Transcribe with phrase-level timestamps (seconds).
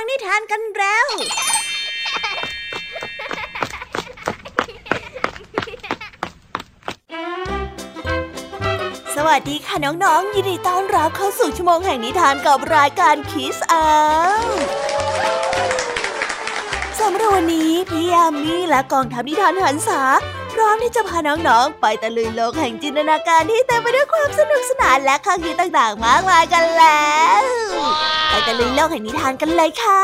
[0.00, 1.06] ังนิทานกันแล้ว
[9.16, 13.86] สวัสดีค่ะน้องๆ ยินดีต้อนรับเข้าสู่ชั่วโมงแห่งนิทานกับรายการคิสอา
[17.00, 20.00] สำหรับวันนี้พี่ยามีและกองทัพนิทานหันษา
[20.60, 27.42] พร้อมที่จะพาน้องๆ ไปตะลุยโลกแห่งจินตนาการที่เต็มไปด้วยความสนุกสนานและข้อคิดต่างๆ มากมายกันแล้ว
[28.28, 30.02] ไปตะลุยโลกแห่งนิทานกันเลยค่ะ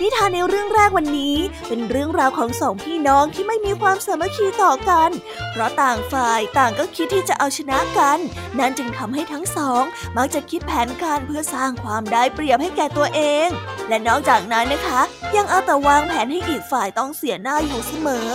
[0.00, 1.36] นิทานในเรื่องแรกวันนี้
[1.68, 5.10] เป็นเรื่องราวของสองพี่น้องที่ไม่มีความสามัคคีต่อกัน
[5.50, 8.18] เพราะต่างฝ่ายต่างก็คิดที่จะเอาชนะกัน
[8.58, 9.82] นั่นจึงทำให้ทั้งสอง
[10.16, 13.48] มักจะคิดแผนการเพื่อสร้างความได้เปรียบให้แก่ตัวเอง
[13.88, 15.00] และนอกจากนั้นนะคะ
[15.36, 18.28] ยังเอาแต่วางแผนให้อีกฝ่ายต้องเสียหน้าอยู่เสมอ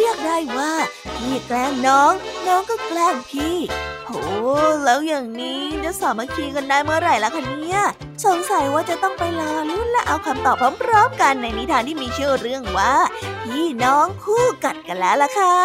[0.00, 0.72] เรียกได้ว่า
[1.16, 2.12] พี่แกล้งน้อง
[2.46, 3.56] น้องก็แกล้งพี่
[4.06, 4.10] โห
[4.84, 7.80] แล้วอย่างนี้จะสามัคคีกันได้เมื่อไหร่ล่ะคะเนี่ย
[8.24, 12.94] สงสัยว่าจะต้องไปรอลุ้นและเอาคำตอบพร้อมๆกันในนิทานที่มีชื่อเรื่องว่า
[13.44, 15.56] พี่น้องคู่กัดกันแล้วล่ะค่ะ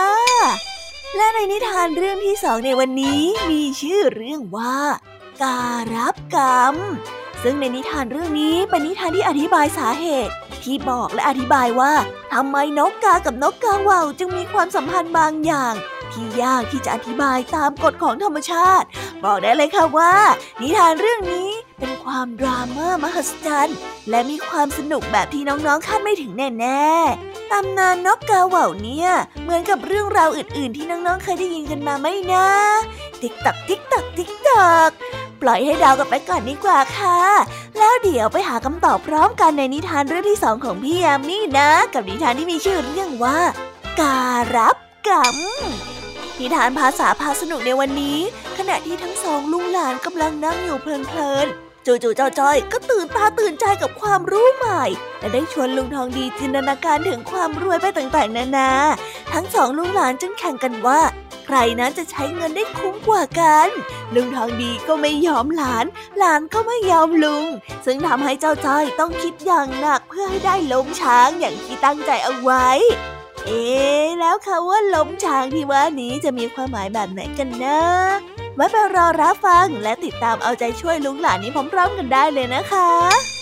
[1.15, 4.77] และในนิทานเรื่องที่สองในวันนี้มีชื่อเรื่องว่า
[5.43, 6.75] การรับกรรม
[7.43, 11.93] ซึ่งในนิทานเรื่องนี้เป็นนิทานที่อธิบายสาเหตุ ที่บอกและอธิบายว่า
[12.33, 15.73] ทำไมนกกากับนกกาว่าวจึงมีความสัมพันธ์บางอย่าง
[16.11, 18.87] ที่ยากที่จะอธิบายตามกฎของธรรมชาติ
[19.23, 20.13] บอกได้เลยค่ะว่า
[20.61, 21.49] นิทานเรื่องนี้
[21.79, 23.77] เป็นความดราม่ามหัศจรรย์
[24.09, 29.09] และมีความสนุกแบบที่น้องๆคาดไม่ถึงแน่ๆตำนานนกกาเหว่าเนี่ย
[29.43, 32.47] เหมือนกับเรื่องราวอื่น ๆ ที่น้องๆเคยได้ยินกันมาไหมนะ
[33.21, 34.91] ติ๊กตักติ๊กตักติ๊กตัก
[35.43, 37.19] ปล่อยให้ดาวกันไปก่อนดีกว่าค่ะ
[37.79, 43.39] แล้วเดี๋ยวไปหาคำตอบพร้อมกันในนิทานเรื่องที่สองของพี่ยามีนะ กับนิทานที่มีชื่อเรื่องว่า
[43.99, 44.19] กา
[44.55, 44.75] รับ
[45.07, 45.37] กรรม
[46.39, 48.19] นิทานภาษาพาสนุกในวันนี้
[48.57, 54.83] ขณะที่ทั้งสองลุงหลานกำลังนั่งอยู่เพลินๆจู่ๆเจ้าจ้อยก็ตื่นตาตื่นใจกับความรู้ใหม่
[55.19, 58.69] และได้ชวนลุงทองดีจินตนาการถึงความรวยไปต่างๆ นานา
[59.33, 60.99] ทั้งสองลุงหลานจึงแข่งกันว่า
[61.45, 63.67] ใครนั้นจะใช้เงินได้คุ้มกว่ากัน
[64.15, 65.85] ลุงทองดีก็ไม่ยอมหลาน
[66.17, 67.45] หลานก็ไม่ยอมลุง
[67.85, 72.69] ซึ่งทำให้เจ้าจ้อยต้องคิดอย่างหนักเพื่อให้ได้ล้มช้างอย่างที่ตั้งใจเอาไว้
[73.45, 73.63] เอ๊
[74.19, 77.81] แล้วคำว่าล้มช้างที่ว่านี้จะมีความหมายแบบไหนกันนะ
[78.55, 83.32] ไว้ไปรอรับฟังและติดตามเอาใจช่วยลุงหลานนี้พร้อมๆกันได้เลยนะคะ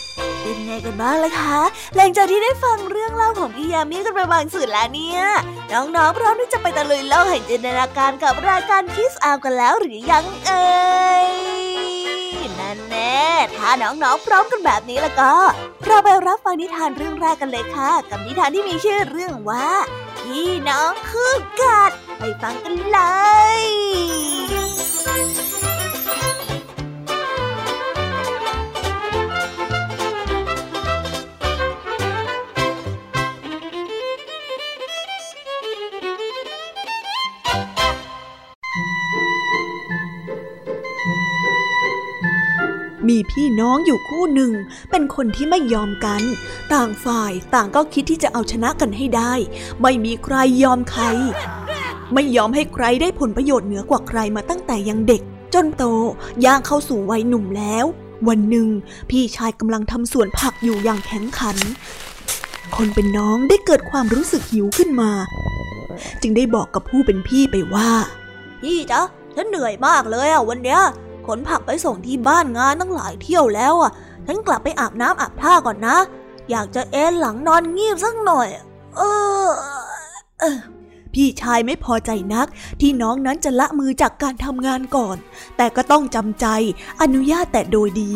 [0.41, 1.59] เป็นไงกันบ้างล่ะคะ
[1.95, 5.21] หลังจากที่ได้ฟังเรื่องเล่าของพี่ยามีกันไปบางส่วนแล้วเนี่ย
[5.73, 10.69] น้องๆพร้อมที่จะไปตะลุยโลกแห่งจินตนาการกับรายการคิสอากันแล้วหรือยังเอ่
[11.27, 11.29] ย
[12.59, 13.21] นั่นแน่
[13.57, 15.33] ถ้าน้องๆพร้อมกันแบบนี้แล้วก็
[15.85, 19.67] เราไปรับฟังนิทานเรื่องแรกกันเลยค่ะ กับนิทานที่มีชื่อเรื่องว่า
[20.19, 22.99] พี่น้องคู่กัดไปฟังกันเล
[23.59, 23.61] ย
[43.11, 44.51] มีพี่น้องอยู่คู่หนึ่ง
[44.91, 46.21] เป็นคนที่ไม่ยอมกัน
[46.73, 49.33] ต่างฝ่ายต่างก็คิดที่จะเอาชนะกันให้ได้
[49.81, 51.03] ไม่มีใครยอมใคร
[52.13, 55.21] ไม่ยอมให้ใครได้ผลประโยชน์เหนือกว่าใครมาตั้งแต่ยังเด็ก
[55.53, 55.83] จนโต
[56.45, 57.85] ย่างเข้าสู่วัยหนุ่มแล้ว
[58.27, 58.67] วันหนึ่ง
[59.09, 61.57] พี่ชายกำลังทำสวนผักอยู่อย่างแข็งขัน
[62.75, 65.11] คนเป็นน้องได้เกิดความรู้สึกหิวขึ้นมา
[66.21, 67.89] จึงได้บอกกับผู้เป็นพี่ไปว่า
[68.61, 69.01] พี่จ๊ะ
[69.35, 70.81] ฉันเหนื่อยมากเลยอะวันเนี้ย
[71.37, 73.91] นผักไปส่งที่บ้านงานตั้งหลายเที่ยวแล้วอะ
[74.27, 75.97] ฉันกลับไปอาบน้ำอาบท่าก่อนนะ
[76.49, 78.47] อยากจะเอนหลังนอนงีบสักหน่อย
[78.95, 79.01] เอ
[79.47, 79.49] อ
[80.39, 80.59] เออ
[81.13, 82.47] พี่ชายไม่พอใจนัก
[82.81, 85.17] ที่น้องนั้นจะละมือจากการทำงานก่อน
[85.57, 86.45] แต่ก็ต้องจำใจ
[87.01, 88.13] อนุญาตแต่โดยดี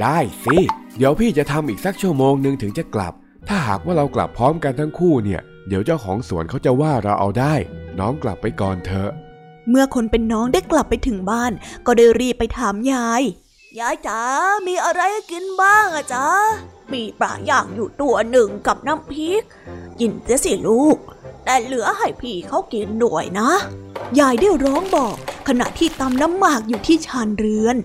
[0.00, 0.56] ได้สิ
[0.96, 3.14] เดี๋ยวพี่จะทำอีกสักชั่วโมงหนึ่งถึงจะกลับ
[3.48, 7.54] ถ้าหากว่าเรากลับพร้อมกันทั้งคู่เนี่ย เดี๋ยวเจ้าของสวนเขาจะว่าเราเอาได้
[7.98, 9.10] น้องกลับไปก่อนเถอะ
[9.70, 11.52] เมื่อคนเป็นน้องได้กลับไปถึงบ้าน
[11.86, 13.22] ก็ได้รีบไปถามยาย
[13.78, 14.20] ยายจ๋า
[14.66, 16.28] มีอะไรให้กินบ้างอะจ๊ะ
[16.92, 19.42] มีปลาย่างอยู่ตัวหนึ่งกับน้ำพริก
[20.00, 20.96] กินเสียสิลูก
[21.44, 23.50] แต่เหลือให้พี่เขากินด้วยนะ
[24.18, 25.16] ยายได้ร้องบอก
[25.48, 27.76] ขณะที่ตำน้ำหมากอยู่ที่ชานเรือน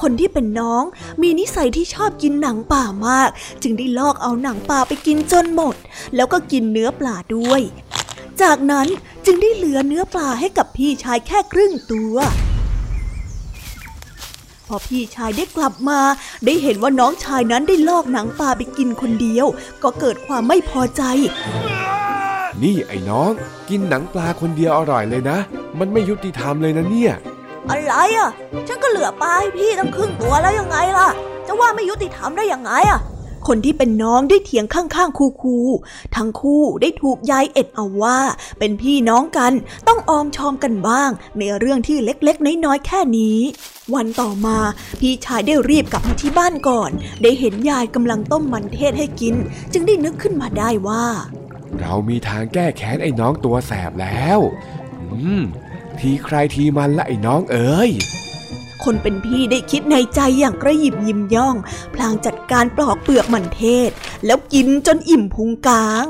[0.00, 0.84] คนที่เป็นน้อง
[1.22, 3.30] มีนิสัยที่ชอบกินหนังป่ามาก
[3.62, 5.74] จึงได้ลอกเอาหนังป่าไปกินจนหมด
[6.16, 7.60] แล้วก็กินเนื้อปลาด้วย
[8.42, 8.88] จากนั้น
[9.26, 12.16] จึงได้เหลือเนื้อปลาให้กับพี่ชายแค่ครึ่งตัว
[14.66, 16.00] พอพี่ชายได้กลับมา
[16.44, 19.46] ได้เห็นว่าน้องชายนั้นได้ลอกหนังปลาไปกินคนเดียว
[19.82, 21.02] ก็เกิดความไม่พอใจ
[22.62, 23.30] นี่ไอ้น้อง
[23.68, 25.38] กินหนังปลาคนเดียวอร่อยเลยนะ
[25.78, 27.12] มันไม่ยุติธรรมเลยนะเนี่ย
[27.70, 28.30] อะไรอะ
[28.68, 31.08] ฉันก็เหลือปลาให้พี่ตั้งครึ่งตัวแล้วยังไงล่ะ
[31.46, 33.00] จะว่าไม่ยุติธรรมได้ยังไงอะ
[33.48, 35.58] คนที่เป็นน้องได้เถียงข้างๆคูคู
[36.16, 38.18] ทั้งคู่ได้ถูกยายเอ็ดเอาว่า
[38.58, 39.52] เป็นพี่น้องกัน
[39.88, 43.38] ต้องออมชอมกันบ้าง ในเรื่องที่เล็กๆ น้อยๆแค่นี้
[43.94, 44.58] วันต่อมา
[45.00, 46.90] พี่ชายได้รีบกลับมาที่บ้านก่อน
[47.22, 49.34] ได้เห็นยายกำลังต้มมันเทศให้กิน
[49.72, 51.04] จึงได้นึกขึ้นมาได้ว่า
[51.80, 54.38] เรามีทางแก้แค้นไอ้น้องตัวแสบแล้ว
[55.12, 55.42] อืม
[55.98, 57.90] ทีใครทีมันละไอ้น้องเอ๋ย
[58.84, 61.56] คนเป็นพี่ได้คิดในใจอย่างกระยิบยิ้มย่อง
[61.94, 63.90] พลางจัดการปลอกเปลือกมันเทศ
[64.26, 66.06] แล้วกินจนอิ่มพุงกลาง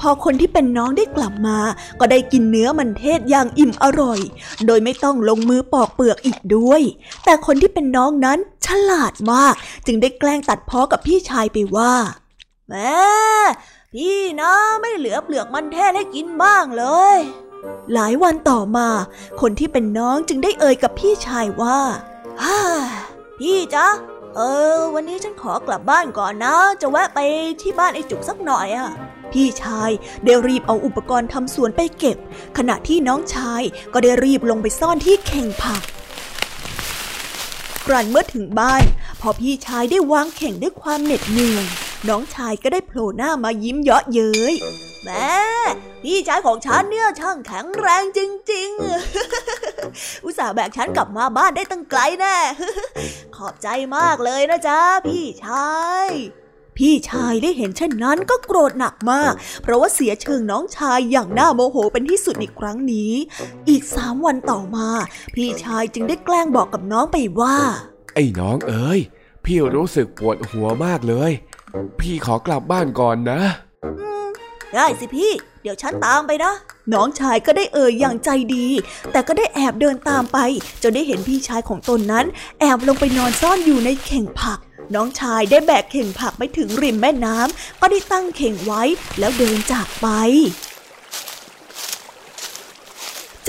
[0.00, 1.58] พอคนที่เป็นน้องได้กลับมา
[2.00, 4.20] ก็ได้กินเนื้อมันเทศอย่างอิ่มอร่อย
[4.66, 6.82] โดยไม่ต้องลงมือปอกเปลือกอีกด้วย
[7.24, 9.54] แต่คนที่เป็นน้องนั้นฉลาดมาก
[9.86, 11.94] จึงได้แกล้งตัดพ้อกับพี่ชายไปว่า
[12.68, 12.92] แม่
[13.94, 16.84] พี่นะไม่เหลือเปลือกมันเทศให้กินบ้างเล
[17.16, 17.18] ย
[17.94, 18.88] หลายวันต่อมา
[19.40, 21.78] คนที่เป็นน้องจึงได้เอ่ยกับพี่ชายว่า
[22.42, 22.58] ฮ่า
[23.38, 23.86] พี่จ๊ะ
[24.36, 24.40] เอ
[24.78, 27.18] อ วันนี้ฉันขอกลับบ้านก่อนนะ จะแวะไป
[27.60, 28.90] ที่บ้านไอ้จุกสักหน่อยอะ
[29.32, 29.90] พี่ชาย
[30.24, 32.18] ได้รีบเอาอุปกรณ์ทำสวนไปเก็บ
[32.58, 33.62] ขณะที่น้องชาย
[33.92, 35.82] ก็ได้รีบลงไปซ่อนที่เข่งผัก
[37.86, 38.84] กรันเมื่อถึงบ้าน
[39.20, 41.66] พอพี่ชายได้วางเข่งด้วยความเหน็ดเหนื่อย
[42.08, 44.54] น้องชายก็ได้โผล่หน้ามายิ้มเยาะเย้ย
[45.04, 45.32] แม่
[46.02, 48.20] พี่ชายของฉันเนี่ยช่างแข็งแรงจ
[48.52, 48.70] ริง
[49.48, 52.36] ๆ อุตส่าห์แบกฉันกลับมาบ้านได้ตั้งไกลแน่
[53.36, 55.70] ขอบใจมากเลยนะจ๊ะพี่ชา
[56.06, 56.08] ย
[56.78, 59.32] พี่ชายได้เห็นเช่นนั้นก็โกรธหนักมาก
[59.62, 63.12] เพราะว่าเสียเชิงน้องชายอย่างน่าโมโหเป็นที่สุดในครั้งนี้
[63.68, 64.88] อีกสามวันต่อมา
[65.34, 67.56] พี่ชายจึงได้แกล้งบอกกับน้องไปว่า
[68.14, 69.00] ไอ้น้องเอ๋ย
[69.44, 71.32] พี่รู้สึกปวดหัวมากเลย
[72.00, 73.40] พี่ขอกลับบ้านก่อนนะ
[74.74, 76.52] ได้สิพี่ เดี๋ยวฉันตามไปนะ
[76.92, 78.66] น้องชายก็ได้เอ่ยอย่างใจดี
[79.12, 80.38] แต่ก็ได้แอบเดินตามไป
[80.82, 82.26] จนได้เห็นพี่ชายของตนนั้น
[82.60, 84.58] แอบลงไปนอนซ่อนอยู่ในเข่งผัก
[84.94, 88.82] น้องชายได้แบกเข่งผักไปถึงริมแม่น้ำก็ได้ตั้งเข่งไว้
[89.18, 90.08] แล้วเดินจากไป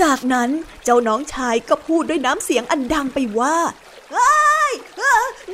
[0.02, 0.50] จากนั้น
[0.84, 3.56] เจ้าน้องชายก็พูดด้วยน้ำเสียงอันดังไปว่า
[4.12, 4.34] เฮ้
[4.70, 4.72] ย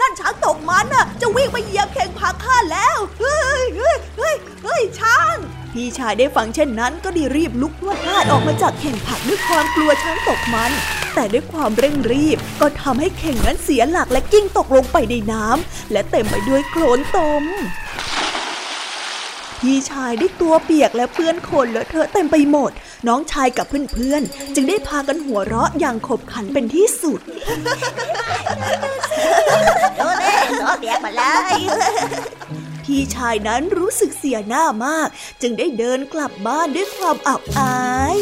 [0.00, 5.36] นั่นช้างตกมันน่ะ จะวิ่งไปเหยียบเข่งผักข้าแล้ว เฮ้ยเฮ้ยเฮ้ยเฮ้ยช้าง
[5.82, 10.72] พี่ชายได้ฟังเช่นนั้นก็ได้รีบลุกพรวดพลาดออกมาจากเข่งผักด้วยความกลัวช้างตกมัน
[11.14, 17.44] แต่ด้วยความเร่งรีบก็ทำให้เข่งนั้นเสียหลักและกิ้งตกลงไปในน้ำและเต็มไปด้วยโคลนตม
[19.60, 22.70] พี่ชายได้ตัวเปียกและเปื้อนโคลนเลอะเทอะเต็มไปหมด
[23.08, 27.20] น้องชายกับเพื่อนๆ จึงได้พากันหัวเราะอย่างขบขันเป็นที่สุด
[29.98, 31.22] ดูเด้ตัวเปียกมาเล
[31.52, 31.54] ย
[32.90, 35.08] พี่ชายนั้นรู้สึกเสียหน้ามาก
[35.42, 37.78] จึงได้เดินกลับบ้านด้วยความอับอา
[38.14, 38.16] ย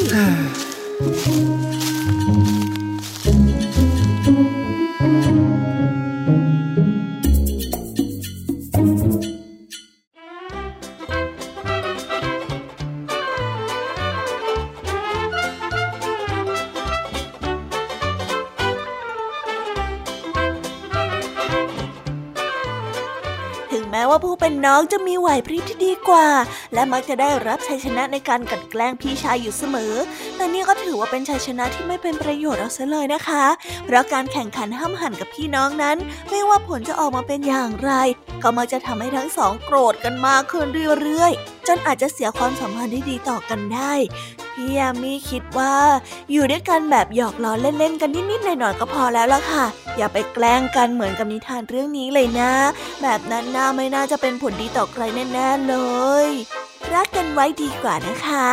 [23.98, 26.28] ม้ว่าผู้เป็นน้องจะมีไหวพริบที่ดีกว่า
[26.74, 29.94] และมักจะได้รับชัยชนะในการกัดแกล้งพี่ชายอยู่เสมอ
[30.36, 33.44] แต่นี่ก็ถือว่าเป็นชัยชนะที่ไม่เป็นประโยชน์เอาซะเลยนะคะ
[33.84, 35.96] เพราะการแข่งขันห้ามหันกับพี่น้องนั้น
[36.30, 37.92] ไม่ว่าผลจะออกมาเป็นอย่างไร
[38.42, 40.66] ก็มักจะทำให้ทั้งสองโกรธกันมากขึ้น
[41.00, 43.92] เรื่อยๆ จนอาจจะเสียความสัมพันธ์ที่ดีต่อกันได้
[44.54, 45.74] พี่ยามีคิดว่า
[46.32, 49.64] อยู่ด้วยกันแบบหยอกล้อเล่นๆกันนิดๆหน่อยๆก็พอแล้วล่ะค่ะ
[49.96, 52.52] อย่าไปแกล้งกันเหมือนกับนิทานเรื่องนี้เลยนะ
[53.02, 55.74] แบบนั้นน่าไม่น่าจะเป็นผลดีต่อใครแน่ๆเล
[56.26, 56.28] ย
[56.94, 58.48] รักกันไว้ดีกว่านะคะ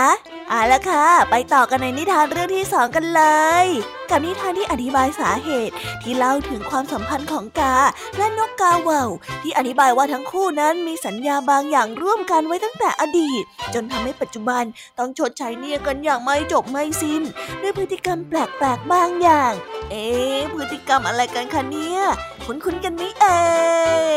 [0.50, 3.24] เอาละค่ะ ไปต่อกันในนิทานเรื่องที่สองกันเล
[3.66, 3.66] ย
[4.10, 7.76] กับนิทานที่อธิบายสาเหตุ ที่เล่าถึงความสัมพันธ์ของกา
[8.18, 9.06] และนกกาเว่า
[9.42, 13.44] ที่อธิบายว่าทั้งคู่นั้นมีสัญญาบางอย่างร่วมกันไว้ตั้งแต่อดีต
[13.74, 14.64] จนทำให้ปัจจุบัน
[15.00, 17.24] ต้องชดใช้เนียกันอย่างไม่จบไม่สิ้น
[17.62, 19.54] ด้วยพฤติกรรมแปลกๆบางอย่าง
[19.92, 20.06] เอ๊
[20.54, 22.02] พฤติกรรมอะไรกันคะเนี่ย
[22.46, 23.44] คุ้นๆกันไหมเอ่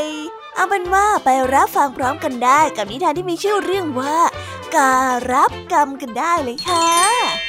[0.06, 0.08] ย
[0.54, 4.16] เอาเป็นว่าไปรับฟังพร้อมกันได้กับนิทานที่มีชื่อเรื่องว่า
[4.76, 7.47] การรับกรรมกันได้เลยค่ะ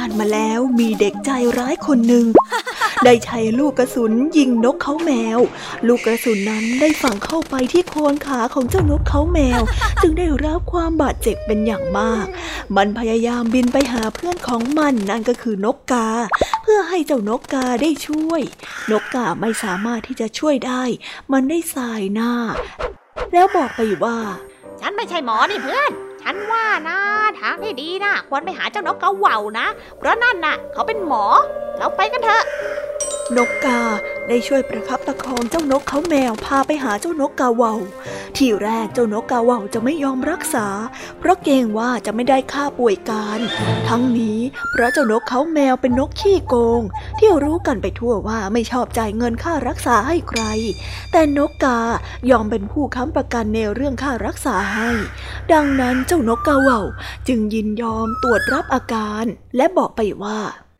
[0.00, 2.24] านมาแล้วมีเด็กใจร้ายคนหนึ่ง
[3.04, 5.38] ได้ใช้ลูกกระสุนยิงนกเขาแมว
[5.86, 9.60] ลูกกระสุนนั้นได้ฝังเข้าไปที่โคนขาของเจ้านกเขาแมว
[10.02, 12.26] จึงได้รับความบาดเจ็บเป็นอย่างมาก
[12.76, 16.08] มันพยายามบินไปหาเพื่อนของมันนั่นก็คือนกกา
[16.62, 18.42] เพื่อให้เจ้านกกาได้ช่วย
[18.90, 20.82] นกกาไม่สามารถที่จะช่วยได้
[21.32, 22.32] มันได้สายหน้า
[23.32, 24.18] แล้วบอกไปว่า
[24.80, 25.92] ฉันไม่ใช่หมอนี่เพื่อน
[26.22, 26.98] ฉันว่านะ
[27.40, 29.66] ทางที่ดีนะควรไปหาเจ้านกกระเหว่านะ
[29.98, 31.24] เพราะนั่นน่ะ เขาเป็นหมอ
[31.78, 32.44] เราไปกันเถอะ
[33.36, 33.80] นกกา
[34.28, 37.74] ได้ช่วยประคับประคองเจ้านกเขาแมวพาไปหาเจ้านกกาเหว่า
[38.36, 40.66] ทีแรกเจ้านกกาเหว่าจะไม่ยอมรักษา
[41.18, 43.40] เพราะเกรงว่าจะไม่ได้ค่าป่วยการ
[43.88, 46.82] ทั้งนี้เพราะเจ้านกเขาแมวเป็นนกขี้โกง
[47.18, 50.42] ที่รู้กันไปทั่วว่าไม่ชอบจ่ายเงินค่ารักษาให้ใคร
[51.12, 51.78] แต่นกกา
[52.30, 54.90] ยอมเป็นผู้ค้ำประกันในเรื่องค่ารักษาให้
[55.52, 56.80] ดังนั้นเจ้านกกาเหว่า
[57.28, 59.24] จึงยินยอมตรวจรับอาการ
[59.56, 60.38] และบอกไปว่า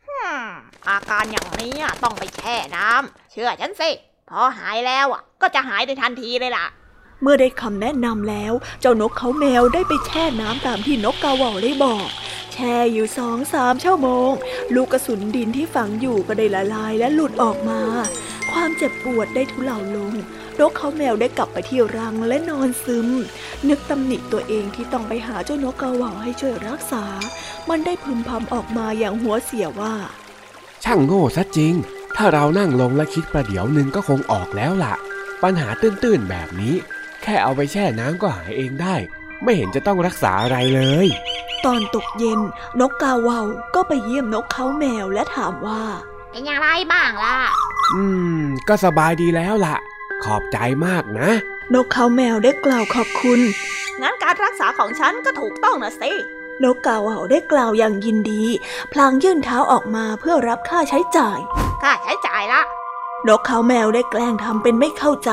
[0.09, 0.45] อืม
[0.89, 3.89] อาการอย่างนี้อะต้องไปแช่น้ำเชื่อฉันสิ
[4.29, 6.65] พอหายแล้วอะก็จะหายในทันทีเลยล่ะ
[7.21, 12.07] เมื่อได้คำแนะนำแล้ว เจ้านกเขาแมวได้ไปแช่น้ำตามที่นกกาเหว่าได้บอก
[12.53, 14.31] แช่อยู่สองสามชั่วโมง
[14.75, 17.81] ลูกกระสุนดินที่ฝังอยู่ก็ได้ละลายและหลุดออกมา
[18.51, 20.13] ความเจ็บปวดได้ทุเลาลง
[20.61, 23.07] นกเขาแมวได้กลับไปที่รังและนอนซึม
[23.69, 27.03] นึกตำหนิตัวเองที่ต้องไปหาเจ้านกกาเหว่าให้ช่วยรักษา
[27.69, 29.95] มันได้พึมพำออกมาอย่างหัวเสียว่า
[30.83, 31.73] ช่างโง่ซะจริง
[32.15, 34.95] ถ้าเรานั่งลงและคิดประเดี๋ยวหนึ่งก็คงออกแล้วล่ะ
[35.43, 36.75] ปัญหาตื้นๆแบบนี้
[37.23, 38.95] แค่เอาไปแช่น้ำก็หายเองได้
[39.43, 41.07] ไม่เห็นจะต้องรักษาอะไรเลย
[41.65, 42.39] ตอนตกเย็น
[42.79, 43.41] นกกาเหว่า
[43.75, 45.81] ก็ไปเยี่ยมนกเขาแมวและถามว่า
[46.31, 47.37] เป็นอย่างไรบ้างล่ะ
[47.93, 48.03] อื
[48.39, 49.75] ม ก็สบายดีแล้วล่ะ
[50.25, 51.29] ขอบใจมากนะ
[51.73, 53.39] นกเขาแมวได้กล่าวขอบคุณ
[54.01, 56.11] งั้นการรักษาของฉันก็ถูกต้องนะสิ
[56.63, 58.43] นกกาเหว่าได้กล่าวอย่างยินดี
[58.91, 61.39] พลางยื่นเท้าออกมาเพื่อรับค่าใช้จ่าย
[61.83, 62.61] ค่าใช้จ่ายละ
[63.27, 65.31] นกเขาแมวได้แกล้งทำเป็นไม่เข้าใจ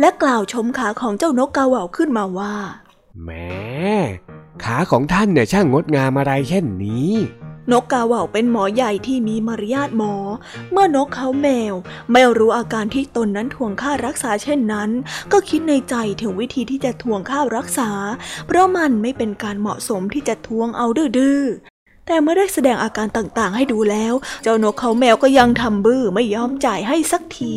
[0.00, 2.54] และกล่าวชมขาของเจ้านกกาเหว่าขึ้นมาว่า
[3.22, 3.30] แหม
[4.64, 7.10] ขาของท่านเนี่ยช่างงดงามอะไรเช่นนี้
[7.72, 10.14] นกกาเหว่าเป็นหมอใหญ่ที่มีมารยาทหมอ
[10.72, 11.74] เมื่อนกเขาแมว
[12.12, 14.90] ไม่รู้อาการที่ตนนั้นทวงค่ารักษาเช่นนั้น
[15.32, 17.90] ก็คิดในใจถึงวิธีที่จะทวงค่ารักษา
[18.46, 21.42] เพราะมันไม่เป็นการเหมาะสมที่จะทวงเอาดื้อ
[22.06, 27.56] แต่เมื่อได้แสดงอาการต่างๆ ให้ดูแล้ว เจ้านกเขาแมวก็ยังทำบื้อไม่ยอมจ่ายให้สักที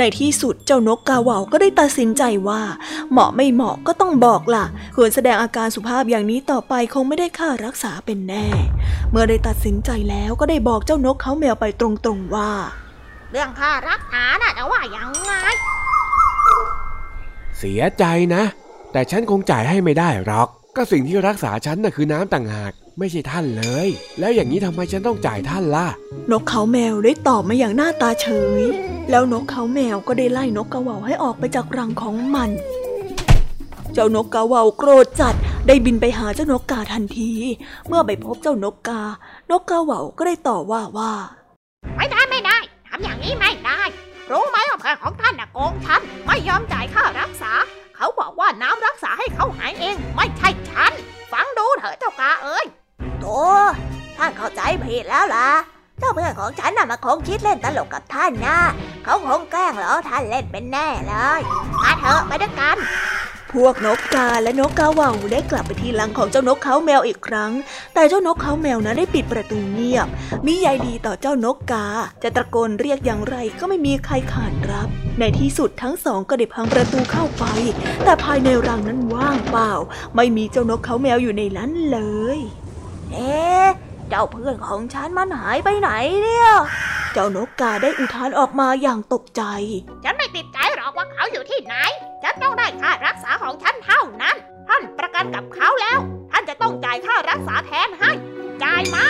[0.00, 2.62] ในที่สุดเจ้านกกาเหว่าก็ได้ตัดสินใจว่า
[3.10, 4.64] เหมาะไม่เหมาะก็ต้องบอกล่ะ
[4.96, 8.46] ควรแสดงอาการสุภาพอย่างนี้ต่อไปคงไม่ได้ค่ารักษาเป็นแน่
[9.10, 12.50] เมื่อได้ตัดสินใจแล้วก็ได้บอกเจ้านกเขาแมวไปตรงๆว่า
[13.32, 15.32] เรื่องค่ารักษาน่ะจะว่ายังไง
[17.58, 18.04] เสียใจ
[18.34, 18.42] นะ
[18.92, 23.88] แต่ฉันคงจ่ายให้ไม่ได้หรอก ก็สิ่งที่รักษาฉันน่ะคือน้ำต่างหาก ไม่ใช่ท่านเลย
[24.18, 25.86] แล้วอย่างนี้ทำไมฉันต้องจ่ายท่านล่ะ
[26.30, 28.28] นกเขาแมวได้ตอบมาอย่างหน้าตาเฉ
[28.60, 28.62] ย
[29.10, 32.50] แล้วนกเขาแมวก็ได้ไล่นกกระเหว่าให้ออกไปจากรังของมัน
[33.94, 35.34] เจ้านกกาเหว่าโกรธจัด
[35.66, 37.32] ได้บินไปหาเจ้านกกาทันที
[37.88, 39.02] เมื่อไปพบเจ้านกกา
[39.50, 41.12] นกกาเหว่าก็ได้ต่อว่าว่า
[41.96, 43.80] ไม่ได้ไม่ได้ทำอย่างนี้ไม่ได้
[44.30, 47.52] รู้ไหมว่าเพื่อนของท่านน่ะโกงฉัน ไม่ยอมจ่ายค่ารักษา
[47.96, 50.92] เขาบอกว่าน้ำรักษาให้เขาหายเอง ไม่ใช่ฉัน
[51.32, 52.66] ฟังดูเถอะเจ้ากาเอ้ย
[53.20, 53.26] โต
[54.16, 55.48] ท่านเข้าใจผิดแล้วล่ะ
[55.98, 58.58] เจ้าเพื่อนของฉันน่ะมาคงคิดเล่นตลกกับท่านนะ
[59.04, 61.40] เขาคงแกล้งล้อท่านเล่นเป็นแน่เลย
[61.82, 62.76] มาเถอะไปด้วยกัน
[63.52, 67.52] พวกนกกาและนกกาเว่าได้กลับไปที่รังของเจ้านกเขาแมวอีกครั้ง
[67.94, 70.06] แต่เจ้านกเขาแมวนั้นได้ปิดประตูเงียบ
[70.46, 71.86] มิใยดีต่อเจ้านกกา
[72.22, 77.44] จะตะโกนเรียกอย่างไรก็ไม่มีใครขานรับ ในที่สุดทั้งสองก็ได้พังประตูเข้าไป
[78.04, 79.72] แต่ภายในรังนั้นว่างเปล่า
[80.16, 81.98] ไม่มีเจ้านกเขาแมวอยู่ในนั้นเล
[82.38, 82.40] ย
[83.12, 83.68] เอ๊ะ
[84.08, 85.90] เจ้าเพื่อนของฉันมันหายไปไหน
[86.22, 86.50] เนี่ย
[87.12, 89.42] เจ้านกกาได้อุทานออกมาอย่างตกใจ
[90.04, 91.74] ฉันไม่ติดใจหรอกว่าเขาอยู่ที่ไหน
[92.22, 94.36] ฉันต้องได้ค่ารักษาของฉันเท่านั้น
[94.68, 95.98] ท่านประกันกับเขาแล้ว
[96.30, 98.10] ท่านจะต้องจ่ายค่ารักษาแทนให้
[98.62, 99.06] จ่ายมา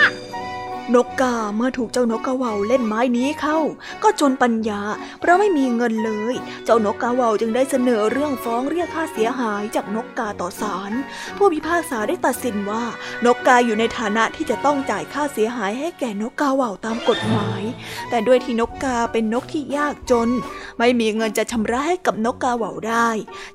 [0.95, 3.57] นกกาเมื่อถูกเจ้านกกาเหว่าเล่นไม้นี้เข้า
[4.03, 4.81] ก็จนปัญญา
[5.19, 10.91] เพราะไม่มีเงินเลย เจ้านกกาเหว่าจึงได้เสนอเรื่องฟ้องเรียกค่าเสียหายจากนกกาต่อศาล
[11.37, 12.83] ผู้พิพากษาได้ตัดสินว่า
[13.25, 17.61] นกกาอยู่ในฐานะที่จะต้องจ่ายค่าเสียหายให้แก่นกกาเหว่าตามกฎหมาย
[18.09, 20.29] แต่ด้วยที่นกกาเป็นนกที่ยากจน
[20.77, 23.09] ไม่มีเงินจะชำระให้กับนกกาเหว่าได้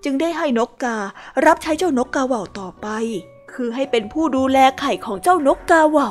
[0.05, 0.97] จึงได้ให้นกกา
[1.47, 2.88] รับใช้เจ้านกกาเหว่าต่อไป
[3.52, 6.11] คือให้เป็นผู้ดูแลไข่ของเจ้านกกาเหว่า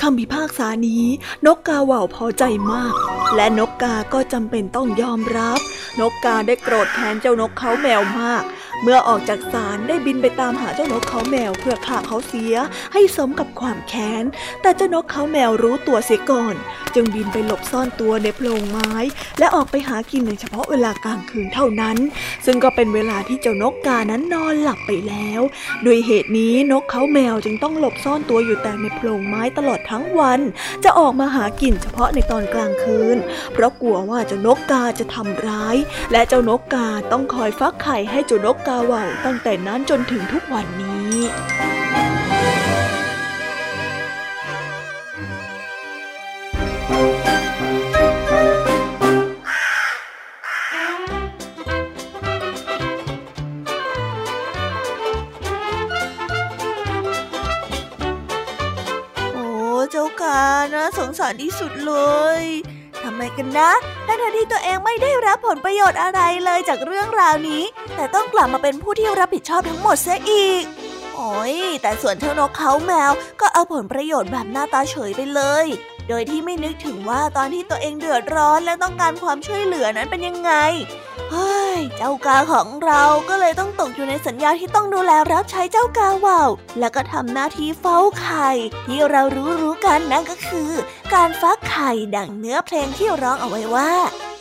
[0.00, 1.04] คำพิพากษานี้
[1.46, 2.94] นกกาเหว่าพอใจมาก
[3.36, 5.58] และนกกาก็จำเป็นต้องยอมรับ
[6.00, 8.42] นกกาได้โกรธแค้นเจ้านกเขาแมวมาก
[8.84, 12.54] เมื่อออกจากศาลได้บินไปตามหาเจ้านกเขาแมวเพื่อฆ่าเขาเสีย
[12.92, 14.24] ให้สมกับความแค้น
[14.62, 16.54] แต่เจ้านกเขาแมวรู้ตัวเสียก่อน
[16.94, 18.92] จึงบินไปหลบซ่อนตัวในโพรงไม้
[19.38, 21.96] และออกไปหากินในเฉพาะเวลากลางคืนเท่านั้น
[22.46, 25.40] ซึ่งก็เป็นเวลาที่เจ้านกกานั้นนอนหลับไปแล้ว
[25.86, 30.40] ด้วยเหตุนี้นกเขาแมวจึงต้องหลบซ่อนตัวอยู่แต่ในโพรงไม้ตลอดทั้งวัน
[30.84, 33.16] จะออกมาหากินเฉพาะในตอนกลางคืน
[33.52, 35.76] เพราะกลัวว่าเจ้านกกาจะทำร้าย
[36.12, 41.14] และเจ้านกกาต้องคอยฟักไข่ให้เจ้านกกาว่าตั้งแต่นั้นจนถึงทุกวันนี้
[59.90, 60.42] เจ้ากา
[60.74, 61.94] นะสงสารที่สุดเล
[62.40, 62.42] ย
[63.02, 63.70] ทำไมกันนะ
[64.06, 67.62] ทั้งที่ตัวเองไม่ได้รับผลประโยชน์อะไรเลยจากเรื่องราวนี้
[67.96, 70.64] แต่ต้องกลับมาเป็นผู้ที่รับผิดชอบทั้งหมดเสียอีก
[71.14, 75.66] โอ้ยแต่ส่วนเจ้านกเขาแมวก็เอาผลประโยชน์แบบหน้าตาเฉยไปเลย
[76.08, 80.52] โดยที่ไม่นึกถึงว่าตอนที่ตัวเองเดือดร้อนและต้องการความช่วยเหลือนั้นเป็นยังไง
[81.30, 88.50] เฮ้ย เจ้ากาของเราก็เลยต้องตกอยู่ในสัญญาที่ต้องดูแลรับใช้เจ้ากาว่าวแล้วก็ทำหน้าที่เฝ้าไข่
[88.86, 90.70] ที่เรารู้รู้กันนั่นก็คือ
[91.14, 93.92] การฟักไข่ดังเนื้อเพลงที่ร้องเอาไว้ว่า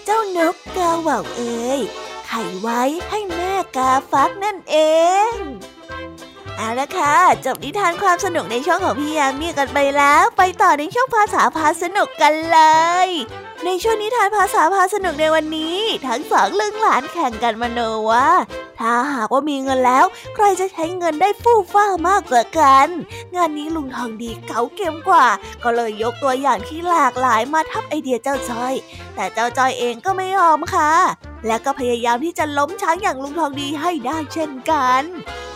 [0.05, 1.81] เจ้านกกาว่าวเอ้ย
[2.33, 4.75] ข่ไว้ให้แม่กาฟักนั่นเอ
[5.29, 5.33] ง
[6.57, 12.59] เอาละค่ะ จบนิทานความสนุกในช่องของพี่ยามีกันไปแล้ว ไปต่อในช่องภาษาพาสนุกกันเล
[13.05, 13.07] ย
[13.65, 17.79] ในช่วงนิทานภาษาพาสนุกในวันนี้ ทั้งสองลึงหลานแข่งกันมโน
[18.11, 18.29] ว่า
[18.79, 22.87] ถ้าหากว่ามีเงินแล้ว ใครจะใช้เงินได้ฟู่ฟ้ามากกว่ากัน
[23.35, 25.27] งานนี้ลุงทองดีเก๋าเกมกว่า
[25.63, 28.73] ก็เลยยกตัวอย่างที่หลากหลายมาทับไอเดียเจ้าจอย
[29.15, 30.91] แต่เจ้าจอยเองก็ไม่ยอมค่ะ
[31.47, 35.03] และก็พยายามที่จะล้มช้างอย่างลุงทองดีให้ได้เช่นกัน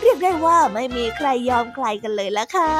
[0.00, 2.74] เรียกได้ว่าไม่มีใครยอมใครกันเลยละค่ะ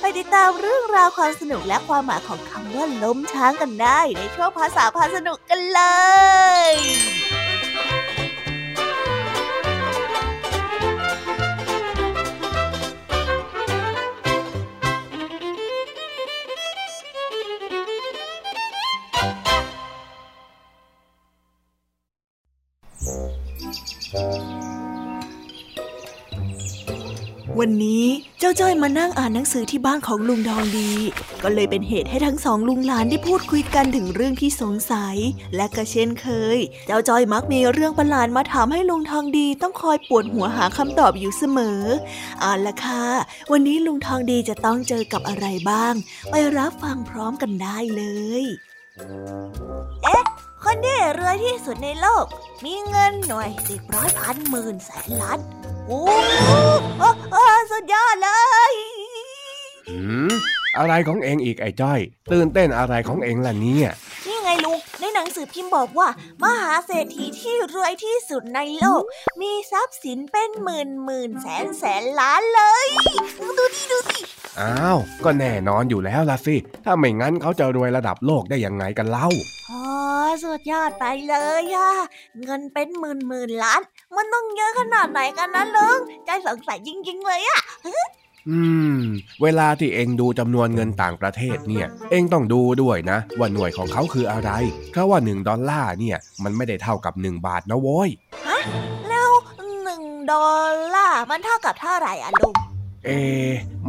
[0.00, 5.80] ไปติดตามเรื่องราวความสนุกและความหมายของคำว่าล้มช้างกันได้ ในช่วงภาษาพาสนุกกันเล
[6.70, 6.72] ย
[27.60, 28.04] วันนี้
[28.38, 30.92] เจ้าจ้อยมานั่งอ่านหนังสือที่บ้านของลุงทองดี
[31.42, 35.16] ก็เลยเป็นเหตุให้ทั้งสองลุงหลานได้พูดคุยกันถึงเรื่องที่สงสัย
[35.56, 41.82] และก็เช่นเคย เจ้าจ้อยมักมีเรื่องประหลาดมาถามให้ลุงทองดีต้องคอยปวดหัวหาคำตอบอยู่เสมอ
[42.40, 43.04] เอาละค่ะ
[43.52, 45.94] วันนี้ลุงทองดีจะต้องเจอกับอะไรบ้าง
[46.30, 48.02] ไปรับฟังพร้อมกันได้เล
[48.42, 48.44] ย
[50.04, 50.22] เอ๊ะ
[50.68, 52.26] คนที่รวยที่สุดในโลก
[52.64, 55.38] มีเงินหน่วยสิบร้อยพันหมื่นแสนล้าน
[55.86, 56.00] โอ้
[57.30, 57.34] โห
[57.72, 58.30] สุดยอดเล
[58.70, 58.72] ย
[59.88, 59.96] อื
[60.30, 60.32] ม
[60.78, 62.00] อะไรของเองอีกไอ้จ้อย
[62.32, 63.88] ตื่นเต้นอะไรของเองล่ะเนี่ย
[64.26, 66.08] นี่ไงลุงในหนังสือพิมพ์บอกว่า
[66.42, 69.02] มหาเศรษฐีที่รวยที่สุดในโลก
[69.40, 72.86] มีทรัพย์สินเป็นหมื่นหมื่นแสนแสนล้านเลย
[73.58, 74.20] ดูดิดูสิ
[74.60, 79.28] อ้าว ก็แน่นอนอยู่แล้วล่ะสิ ถ้าไม่งั้นเขาจะรวยระดับโลกได้ยังไงกันเล่า
[79.70, 79.85] อ๋อ
[80.44, 81.90] สุดยอดไปเลยอะ
[82.44, 83.80] เงินเป็นหมื่นหมื่นล้าน
[84.16, 87.60] มันต้องเยอะขนาดไหนกันนะลุงใจสงสัยจริง ๆ เลยอะ
[88.50, 88.60] อื
[88.98, 89.00] ม
[89.42, 94.50] เวลาที่เองดูจำนวนเงินต่างประเทศเนี่ย เองต้องดูด้วยนะ ว่าหน่วยของเขาคืออะไร
[94.90, 98.10] เพราะว่าหนึ่งดอลลาร์เนี่ย มันไม่ได้เท่ากับหนึ่งบาทนะโว้ย
[98.46, 98.60] ฮะ
[99.08, 99.30] แล้ว
[99.84, 102.52] หนึ่งดอลลาร์มันเท่ากับเท่าไหร่อะลุง
[103.06, 103.10] เอ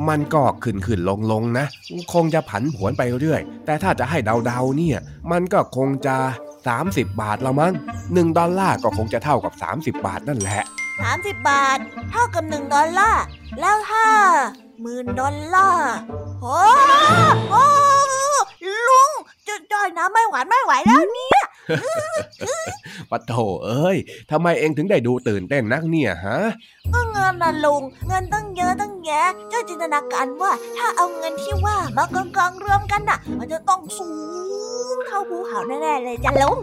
[0.08, 1.66] มันก็ขึ้นขึ้นลงลงนะ
[2.14, 5.00] คงจะผันผวนไปเรื่อย แต่ถ้าจะให้เดาๆเนี่ย
[5.32, 6.16] มันก็คงจะ
[6.68, 7.74] 30 บาทละมั้ง
[8.14, 10.62] หนึ่งดอลลาร์ก็คงจะเท่ากับ 30 บาทนั่นแหละ
[11.04, 11.78] 30 บาท
[12.12, 13.24] เท่ากับ 1 ดอลลาร์
[13.60, 14.08] แล้วถ้า
[14.82, 15.92] หมื่นดอลลาร์
[16.42, 16.60] โอ้
[17.52, 17.64] โอ้
[18.88, 19.12] ลุง
[19.48, 21.44] จะจ่อยน้ำไม่หวานไม่ไหวแล้วเนี่ย
[23.10, 23.34] ปะโถ
[23.66, 23.98] เอ้ย
[24.32, 26.40] ทำไมเองถึงได้ดูตื่นเต้นนักเนี่ยฮะ
[26.94, 34.10] ก็เงินนะลุง เงินตั้งเยอะตั้งแยะเจ้าจินตนาการว่า ถ้าเอาเงินที่ว่ามากองกองรวมกันน่ะ มันจะต้องสู
[34.96, 36.58] งเท่าภูเขาแน่ๆเลยจ้ะลุง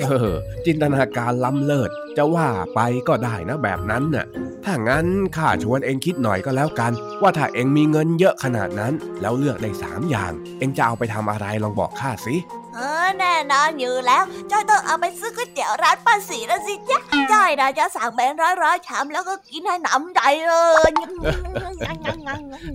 [0.00, 0.32] เออ
[0.66, 4.26] จินตนาการล้ำเลิศ จะว่าไปก็ได้นะแบบนั้นน่ะ
[4.64, 6.92] ถ้างั้นข้าชวนเองคิดหน่อยก็แล้วกัน
[7.22, 16.98] ว่าถ้าเองมีเงินเยอะขนาดนั้น แล้วเลือกได้สามอย่าง เองจะเอาไปทำอะไรลองบอกข้าสิเออแน่นอนอยู่แล้วจ้อยต้องเอาไปซื้อก๋วยเตี๋ยวร้านป้าสีแล้วสิจ๊ะ
[17.32, 20.54] จ้อยนะจะสั่งเป็นร้อยๆชามแล้วก็กินให้หนำใจเล
[20.88, 20.92] ย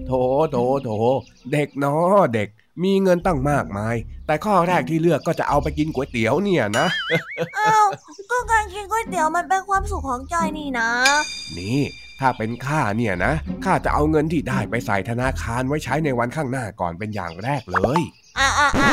[0.07, 0.11] โถ
[0.51, 0.89] โถโถ
[1.51, 2.49] เด็กเนาะเด็ก
[2.83, 3.95] มีเงินตั้งมากมาย
[4.27, 6.87] แต่ข้อแรกที่เลือกก็จะเอาไปกินก๋วยเตี๋ยวเนี่ยนะ
[7.57, 7.85] อ้าว
[8.31, 10.89] ก็การกินก๋วยเตี๋ยวมันเป็นความสุขของจอยนี่นะ
[11.57, 11.81] นี่
[12.19, 13.33] ถ้าเป็นข้าเนี่ยนะ
[13.65, 18.01] ข้าจะเอาเงินที่ได้ไปใส่ธนาคารไว้ใช้ในวันข้างหน้าก่อนเป็นอย่างแรกเลย
[18.39, 18.91] อะอะอะ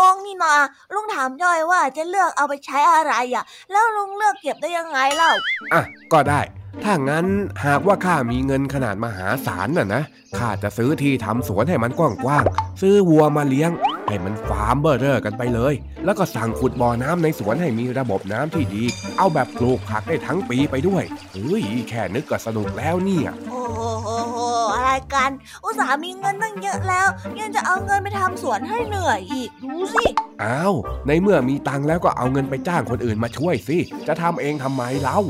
[0.00, 0.54] อะลุงยี่กองนี่นะ
[0.94, 5.30] ลุงถามจอยว่าจะเลือกเอาไปใช้อะไรอะ แล้วลุงเลือกเก็บได้ยังไงเล่า
[5.72, 5.82] อะ
[6.12, 6.40] ก็ได้
[6.84, 7.26] ถ้างั้น
[7.64, 10.02] หากว่าข้ามีเงินขนาดมหาศาลน่ะนะ
[10.38, 13.70] ข้าจะซื้อที่ทำสวนให้มันกว้างๆซื้อวัวมาเลี้ยง
[14.08, 18.84] ให้มันฟาร์มเบอร์เรอร์กันไปเลย แล้วก็สั่งขุดบ่อน้ำในสวนให้มีระบบน้ำที่ดี
[19.18, 24.38] เอาแบบปลูกผักได้ทั้งปีไปด้วยเฮ้ยแค่นึกก็สนุกแล้วเนี่ย โอ้โหโหโห
[24.74, 25.30] อะไรกัน
[25.64, 27.08] อุตส่าห์มีเงินตั้งเยอะแล้ว
[27.40, 30.06] ยังจะเอาเงินไปทำสวนให้เหนื่อยอีกดูสิ
[30.42, 30.74] อ้าว
[31.06, 33.78] ในเมื่อมีตังค์แล้วก็เอาเงินไปจ้างคนอื่นมาช่วยสิ
[34.08, 35.20] จะทำเองทำไมเล่า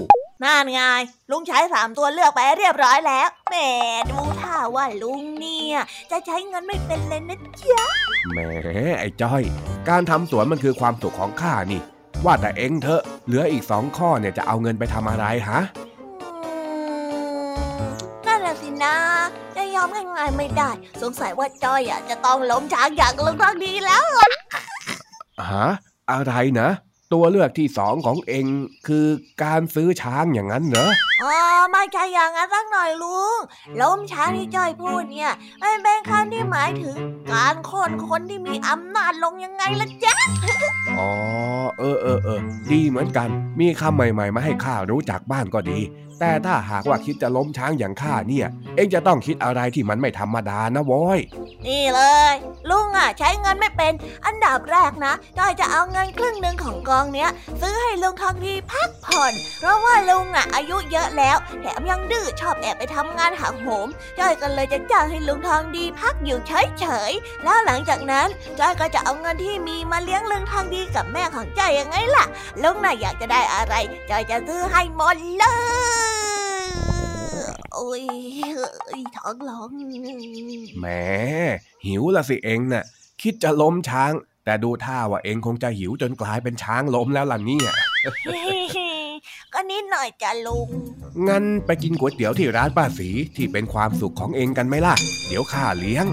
[0.44, 0.80] นั่นไง
[1.30, 3.56] ลุงใช้สามตัวเลือกไปเรียบร้อยแล้วแหม
[4.10, 5.78] ดูท่าว่าลุงเนี่ย
[6.10, 7.84] จะใช้เงินไม่เป็นเลยนะจ๊ะ
[8.32, 8.38] แหม
[9.00, 9.42] ไอ้จ้อย
[9.88, 11.80] การทำสวนมันคือความสุขของข้านี่
[12.24, 15.60] ว่าแต่เองเถอะ เหลืออีกสองข้อเนี่ยจะเอาเงินไปทำอะไรฮะ
[17.80, 17.89] อืม
[18.50, 18.96] นั่นแหละสินะ
[19.56, 20.70] จะยอมง่ายๆไม่ได้
[21.02, 24.04] สงสัยว่าจอยอะจะต้องล้มช้างอย่างลุงทางดีแล้ว
[25.50, 25.68] ฮะ
[26.10, 26.68] อะไรนะ
[27.12, 28.44] ตัวเลือกที่สองของเอง
[28.86, 29.06] คือ
[29.42, 30.90] การซื้อช้างอย่างนั้นเหรอ
[31.22, 31.34] อ๋อ
[31.72, 33.38] ไม่ใช่อย่างนั้นสักหน่อยลุง
[33.80, 35.32] ล้มช้างที่จอยพูดเนี่ย
[35.62, 36.96] มันเป็นคำที่หมายถึง
[37.32, 40.14] การโค่นคนที่มีอำนาจลงยังไงล่ะจ๊ะ
[40.98, 41.10] อ๋อ
[41.78, 42.40] เออเออเออ
[42.72, 43.28] ดีเหมือนกัน
[43.60, 45.80] มีคำใหม่ ๆ มาให้ข้ารู้จักบ้างก็ดี
[46.20, 51.20] แต่ถ้าหากว่าคิดจะล้มช้างอย่างข้าเนี่ย เองจะต้องคิดอะไรที่มันไม่ธรรมดานะโว้ย
[51.66, 52.00] นี่เล
[52.32, 52.34] ย
[52.70, 53.92] ลุงอะใช้เงินไม่เป็น
[54.26, 57.30] อันดับแรกนะจอยจะเอาเงินครึ่งหนึ่งของกองเนี้ย
[57.60, 68.28] ซื้อให้ลุงทองดีพักผ่อน เพราะว่าลุงอะอายุเยอะแล้ว แถมยังดื้อชอบแอบไปทำงานหักโหมจอยก็เลยจะจ้างให้ลุงทองดีพักอยู่เฉยๆแล้วหลังจากนั้น
[68.58, 72.24] จอยก็จะเอาเงินที่มีมาเลี้ยงลุงทองดีกับแม่ของจอยยังไงล่ะ
[72.62, 73.74] ลุงน่ะอยากจะได้อะไร
[74.10, 75.44] จอยจะซื้อให้หมดเล
[76.08, 78.02] ยโอ้ย
[78.86, 79.70] เอ้ยท้องร้อง
[80.80, 80.86] แหม
[81.86, 82.84] หิวละสิเองน่ะ
[83.22, 84.12] คิดจะล้มช้าง
[84.44, 87.70] แต่ดูท่าว่าเองคงจะหิวจนกลายเป็นช้างล้มแล้วล่ะเนี่ย
[89.52, 90.68] ก็นิดหน่อยจ้ะลุง
[91.28, 94.94] งั้นไปกินก๋วยเตี๋ยวที่ร้านป้าสีที่เป็นความสุขของเองกันไหมล่ะ
[95.28, 96.06] เดี๋ยวข้าเลี้ยง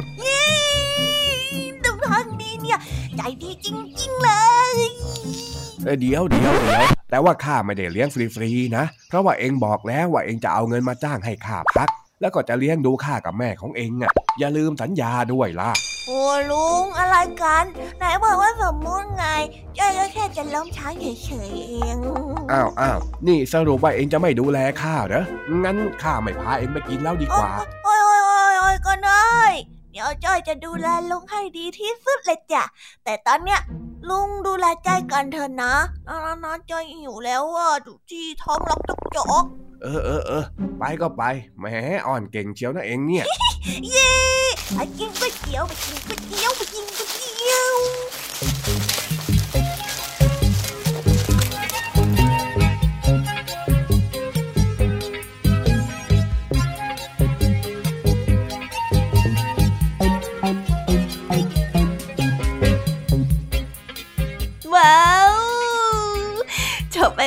[1.84, 2.80] ลุงทางนี้เนี่ย
[3.16, 3.68] ใจดีจ
[4.02, 4.30] ริง ๆ เล
[4.76, 4.80] ย
[5.84, 11.90] เอ้ยเดี๋ยวเดี๋ยวเดี๋ยวแต่ว่าข้าไม่ได้เลี้ยงฟรีๆนะ เพราะว่าเองบอกแล้วว่าเองจะเอาเงินมาจ้างให้ข้าพัก
[12.22, 15.72] แล้วก็จะเลี้ยงดูข้ากับแม่ของเองอะ อย่าลืมสัญญาด้วยล่ะ
[16.08, 17.66] โอ้ลุงอะไรกัน
[17.98, 19.26] ไหนบอกว่าสมมุติไง
[19.78, 21.98] จอยก็แค่จะล้มช้างเฉยๆเอง
[22.52, 25.24] อ้าวอ้าวนี่สรุปว่าเองจะไม่ดูแลข้าเหรอ
[25.64, 27.52] งั้นข้าไม่พาเองไปกินแล้วดีกว่า
[27.84, 29.32] โอ้ยโอ้ยโอ้ยโอ้ยก็ได้
[29.92, 32.64] เดี๋ยวจอยจะดูแลลุงให้ดีที่สุดเลยจ้ะ
[33.04, 33.60] แต่ตอนเนี้ย
[34.10, 35.74] ลุงดูแลใจกันเถอะนะ
[36.08, 39.46] นะนะจอยหิวแล้วอะดูที่ท้องร้องจกจก
[39.84, 40.44] เออเออเออ
[40.80, 41.24] ไปก็ไป
[41.60, 41.66] แหม
[42.08, 43.26] อ่อนเก่งเชียวนะเองเนี่ย
[43.92, 44.10] เย้
[44.76, 47.70] ไปกินก๋วยเตี๋ยวไปกินก๋วยเตี๋ยวไปกินก๋วยเตี๋ยว
[48.14, 48.17] ว้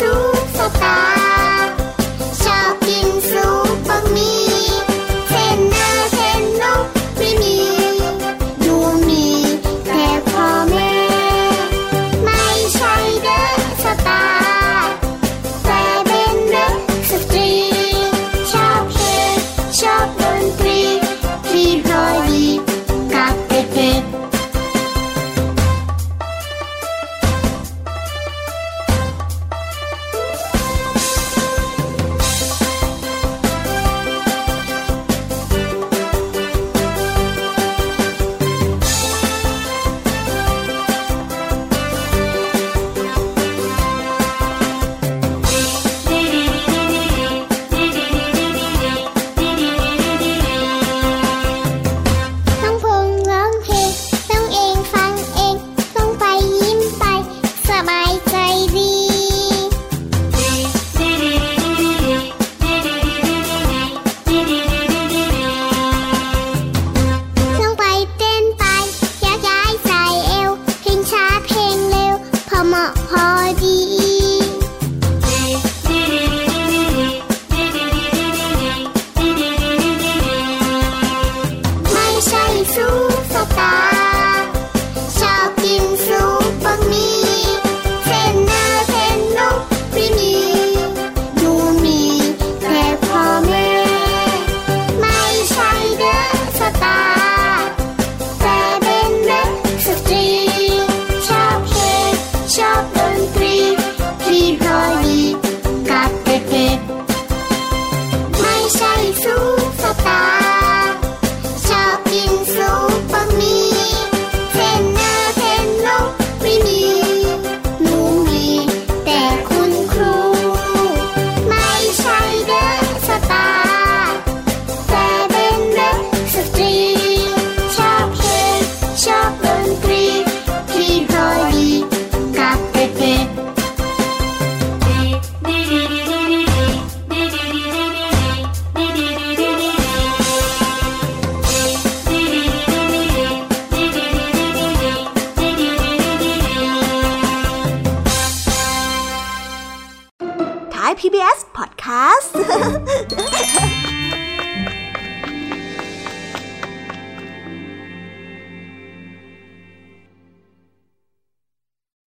[0.00, 0.20] สู่
[0.56, 1.17] สตา